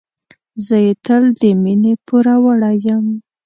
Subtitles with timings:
[0.65, 3.05] زه یې تل د مینې پوروړی یم.